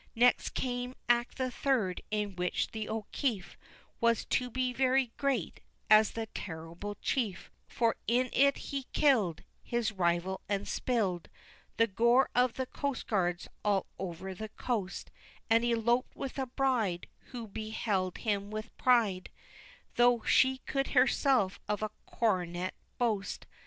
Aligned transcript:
Next 0.15 0.55
came 0.55 0.95
act 1.07 1.37
the 1.37 1.51
third, 1.51 2.01
in 2.09 2.35
which 2.35 2.71
the 2.71 2.89
O'Keefe 2.89 3.55
Was 3.99 4.25
to 4.25 4.49
be 4.49 4.73
very 4.73 5.11
great 5.15 5.59
as 5.91 6.13
the 6.13 6.25
terrible 6.33 6.95
chief, 7.03 7.51
For 7.67 7.95
in 8.07 8.31
it 8.33 8.57
he 8.73 8.87
killed 8.93 9.43
His 9.61 9.91
rival, 9.91 10.41
and 10.49 10.67
spilled 10.67 11.29
The 11.77 11.85
gore 11.85 12.31
of 12.33 12.53
the 12.55 12.65
coastguards 12.65 13.47
all 13.63 13.85
over 13.99 14.33
the 14.33 14.49
coast, 14.49 15.11
And 15.51 15.63
eloped 15.63 16.15
with 16.15 16.39
a 16.39 16.47
bride, 16.47 17.05
Who 17.25 17.47
beheld 17.47 18.17
him 18.17 18.49
with 18.49 18.75
pride 18.77 19.29
Though 19.97 20.23
she 20.23 20.61
could 20.65 20.87
herself 20.97 21.59
of 21.69 21.83
a 21.83 21.91
coronet 22.07 22.73
boast. 22.97 23.45